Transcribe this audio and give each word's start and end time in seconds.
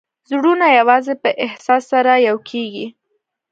زړونه 0.31 0.67
یوازې 0.77 1.13
په 1.23 1.29
احساس 1.45 1.83
سره 1.91 2.11
یو 2.27 2.37
کېږي. 2.49 2.87